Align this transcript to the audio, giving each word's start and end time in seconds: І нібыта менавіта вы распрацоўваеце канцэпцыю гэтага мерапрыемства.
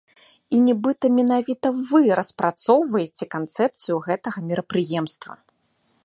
І 0.55 0.59
нібыта 0.67 1.05
менавіта 1.17 1.67
вы 1.89 2.01
распрацоўваеце 2.19 3.25
канцэпцыю 3.35 3.97
гэтага 4.09 4.39
мерапрыемства. 4.53 5.33